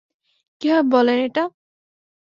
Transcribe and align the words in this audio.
কিভাবে 0.61 0.87
বললেন 0.93 1.19
এটা? 1.27 1.43